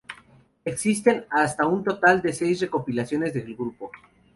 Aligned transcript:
Existen 0.65 1.25
hasta 1.29 1.67
un 1.67 1.83
total 1.83 2.23
de 2.23 2.33
seis 2.33 2.59
recopilaciones 2.59 3.35
del 3.35 3.53
grupo. 3.55 3.91